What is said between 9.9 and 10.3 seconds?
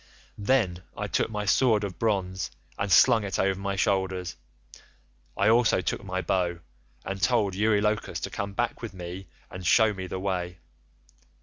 me the